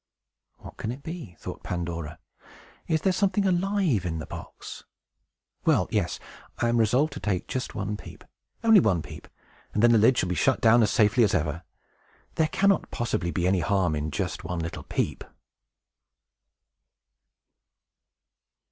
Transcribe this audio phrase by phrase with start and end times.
[0.57, 2.17] "What can it be?" thought Pandora.
[2.87, 4.83] "Is there something alive in the box?
[5.63, 5.87] Well!
[5.91, 6.19] yes!
[6.57, 8.23] I am resolved to take just one peep!
[8.63, 9.27] Only one peep;
[9.75, 11.61] and then the lid shall be shut down as safely as ever!
[12.33, 15.23] There cannot possibly be any harm in just one little peep!"